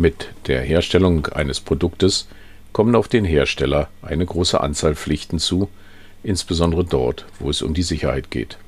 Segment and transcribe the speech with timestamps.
[0.00, 2.28] Mit der Herstellung eines Produktes
[2.72, 5.68] kommen auf den Hersteller eine große Anzahl Pflichten zu,
[6.22, 8.58] insbesondere dort, wo es um die Sicherheit geht.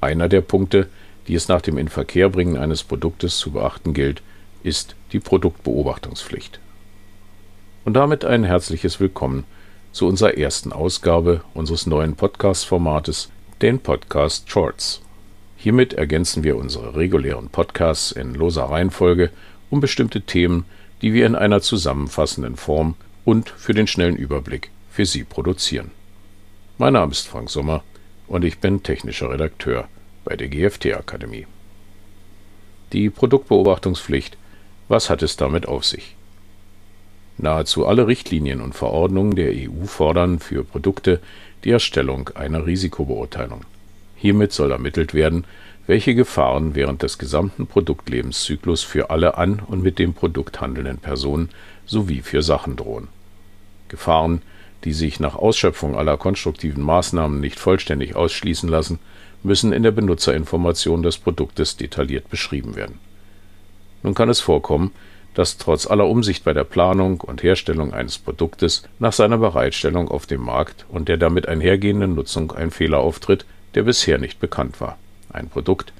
[0.00, 0.88] Einer der Punkte,
[1.28, 4.22] die es nach dem Inverkehrbringen eines Produktes zu beachten gilt,
[4.64, 6.58] ist die Produktbeobachtungspflicht.
[7.84, 9.44] Und damit ein herzliches Willkommen
[9.92, 13.30] zu unserer ersten Ausgabe unseres neuen Podcast-Formates,
[13.62, 15.00] den Podcast Shorts.
[15.56, 19.30] Hiermit ergänzen wir unsere regulären Podcasts in loser Reihenfolge
[19.70, 20.64] um bestimmte Themen,
[21.02, 25.90] die wir in einer zusammenfassenden Form und für den schnellen Überblick für Sie produzieren.
[26.78, 27.82] Mein Name ist Frank Sommer
[28.28, 29.88] und ich bin technischer Redakteur
[30.24, 31.46] bei der GFT Akademie.
[32.92, 34.36] Die Produktbeobachtungspflicht,
[34.88, 36.16] was hat es damit auf sich?
[37.38, 41.20] Nahezu alle Richtlinien und Verordnungen der EU fordern für Produkte
[41.64, 43.62] die Erstellung einer Risikobeurteilung.
[44.16, 45.44] Hiermit soll ermittelt werden,
[45.86, 51.50] welche Gefahren während des gesamten Produktlebenszyklus für alle an und mit dem Produkt handelnden Personen
[51.84, 53.08] sowie für Sachen drohen.
[53.88, 54.42] Gefahren,
[54.84, 58.98] die sich nach Ausschöpfung aller konstruktiven Maßnahmen nicht vollständig ausschließen lassen,
[59.42, 62.98] müssen in der Benutzerinformation des Produktes detailliert beschrieben werden.
[64.02, 64.92] Nun kann es vorkommen,
[65.34, 70.26] dass trotz aller Umsicht bei der Planung und Herstellung eines Produktes nach seiner Bereitstellung auf
[70.26, 73.44] dem Markt und der damit einhergehenden Nutzung ein Fehler auftritt,
[73.76, 74.98] der bisher nicht bekannt war.
[75.30, 75.92] Ein Produkt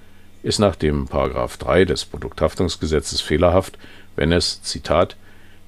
[0.42, 1.06] ist nach dem§
[1.58, 3.78] 3 des Produkthaftungsgesetzes fehlerhaft,
[4.16, 5.16] wenn es, Zitat,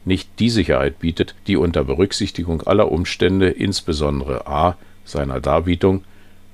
[0.05, 4.77] nicht die Sicherheit bietet, die unter Berücksichtigung aller Umstände, insbesondere a.
[5.05, 6.05] seiner Darbietung,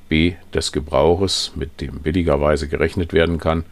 [0.08, 0.34] b.
[0.52, 3.64] des Gebrauches, mit dem billigerweise gerechnet werden kann,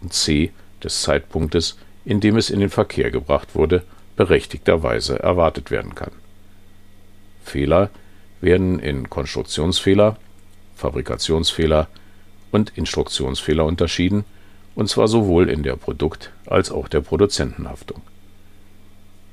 [0.00, 0.50] und c.
[0.82, 3.84] des Zeitpunktes, in dem es in den Verkehr gebracht wurde,
[4.16, 6.10] berechtigterweise erwartet werden kann.
[7.44, 7.90] Fehler
[8.40, 10.16] werden in Konstruktionsfehler,
[10.82, 11.88] Fabrikationsfehler
[12.50, 14.24] und Instruktionsfehler unterschieden,
[14.74, 18.02] und zwar sowohl in der Produkt- als auch der Produzentenhaftung.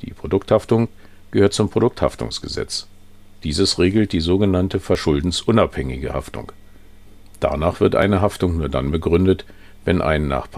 [0.02, 0.90] Die Produkthaftung
[1.32, 2.88] gehört zum Produkthaftungsgesetz.
[3.44, 6.52] Dieses regelt die sogenannte verschuldensunabhängige Haftung.
[7.40, 9.46] Danach wird eine Haftung nur dann begründet,
[9.86, 10.50] wenn ein nach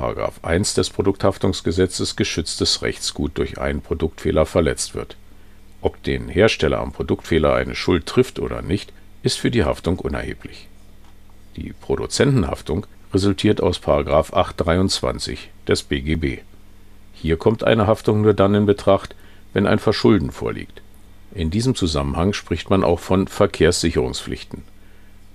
[0.41, 5.15] 1 des Produkthaftungsgesetzes geschütztes Rechtsgut durch einen Produktfehler verletzt wird.
[5.81, 8.91] Ob den Hersteller am Produktfehler eine Schuld trifft oder nicht,
[9.23, 10.67] ist für die Haftung unerheblich
[11.55, 13.79] die Produzentenhaftung resultiert aus§
[14.33, 16.39] 823 des BGB.
[17.13, 19.15] Hier kommt eine Haftung nur dann in Betracht,
[19.53, 20.81] wenn ein Verschulden vorliegt.
[21.33, 24.63] In diesem Zusammenhang spricht man auch von Verkehrssicherungspflichten.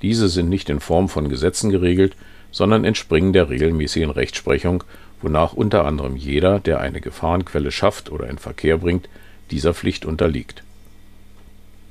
[0.03, 2.17] Diese sind nicht in Form von Gesetzen geregelt,
[2.51, 4.85] sondern entspringen der regelmäßigen Rechtsprechung,
[5.23, 9.09] wonach unter anderem jeder, der eine Gefahrenquelle schafft oder in Verkehr bringt,
[9.51, 10.63] dieser Pflicht unterliegt.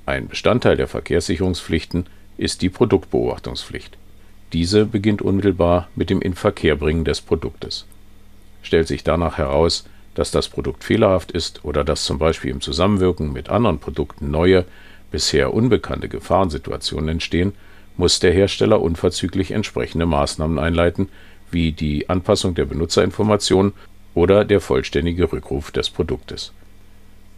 [0.06, 2.06] Ein Bestandteil der Verkehrssicherungspflichten
[2.38, 3.98] ist die Produktbeobachtungspflicht
[4.56, 7.86] diese beginnt unmittelbar mit dem Inverkehrbringen des Produktes.
[8.62, 9.84] Stellt sich danach heraus,
[10.14, 14.64] dass das Produkt fehlerhaft ist oder dass zum Beispiel im Zusammenwirken mit anderen Produkten neue,
[15.12, 17.52] bisher unbekannte Gefahrensituationen entstehen,
[17.98, 21.10] muss der Hersteller unverzüglich entsprechende Maßnahmen einleiten,
[21.52, 23.74] wie die Anpassung der Benutzerinformationen
[24.14, 26.54] oder der vollständige Rückruf des Produktes.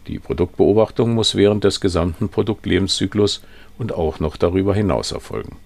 [0.06, 3.42] Die Produktbeobachtung muss während des gesamten Produktlebenszyklus
[3.76, 5.56] und auch noch darüber hinaus erfolgen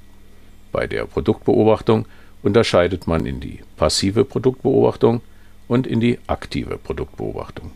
[0.72, 2.06] bei der Produktbeobachtung
[2.42, 5.20] unterscheidet man in die passive Produktbeobachtung
[5.68, 7.70] und in die aktive Produktbeobachtung.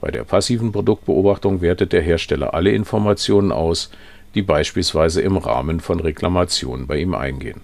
[0.00, 3.90] Bei der passiven Produktbeobachtung wertet der Hersteller alle Informationen aus,
[4.34, 7.62] die beispielsweise im Rahmen von Reklamationen bei ihm eingehen.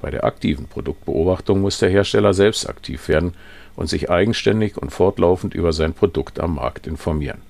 [0.00, 3.32] Bei der aktiven Produktbeobachtung muss der Hersteller selbst aktiv werden
[3.74, 7.40] und sich eigenständig und fortlaufend über sein Produkt am Markt informieren.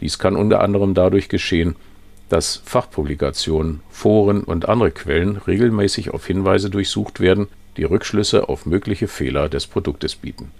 [0.00, 1.76] Dies kann unter anderem dadurch geschehen,
[2.28, 9.08] dass Fachpublikationen, Foren und andere Quellen regelmäßig auf Hinweise durchsucht werden, die Rückschlüsse auf mögliche
[9.08, 10.50] Fehler des Produktes bieten.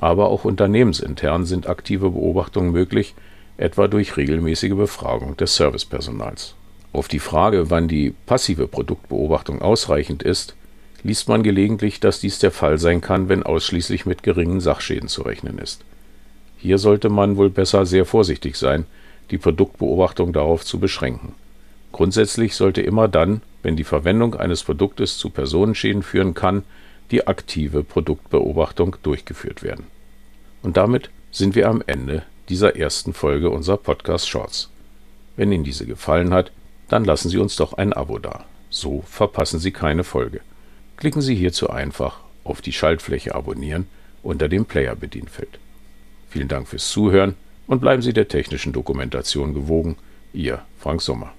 [0.00, 3.14] Aber auch unternehmensintern sind aktive Beobachtungen möglich,
[3.56, 6.54] etwa durch regelmäßige Befragung des Servicepersonals.
[6.92, 10.54] Auf die Frage, wann die passive Produktbeobachtung ausreichend ist,
[11.02, 15.22] liest man gelegentlich, dass dies der Fall sein kann, wenn ausschließlich mit geringen Sachschäden zu
[15.22, 15.84] rechnen ist.
[16.56, 18.86] Hier sollte man wohl besser sehr vorsichtig sein,
[19.30, 21.34] die Produktbeobachtung darauf zu beschränken.
[21.92, 26.64] Grundsätzlich sollte immer dann, wenn die Verwendung eines Produktes zu Personenschäden führen kann,
[27.10, 29.86] die aktive Produktbeobachtung durchgeführt werden.
[30.62, 34.70] Und damit sind wir am Ende dieser ersten Folge unserer Podcast Shorts.
[35.36, 36.52] Wenn Ihnen diese gefallen hat,
[36.88, 38.44] dann lassen Sie uns doch ein Abo da.
[38.70, 40.40] So verpassen Sie keine Folge.
[40.96, 43.86] Klicken Sie hierzu einfach auf die Schaltfläche Abonnieren
[44.22, 45.58] unter dem Player-Bedienfeld.
[46.28, 47.36] Vielen Dank fürs Zuhören
[47.66, 49.96] und bleiben Sie der technischen Dokumentation gewogen.
[50.32, 51.32] Ihr Frank Sommer.